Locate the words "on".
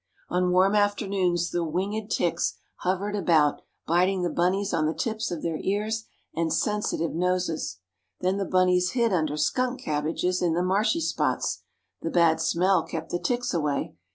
0.29-0.49, 4.73-4.87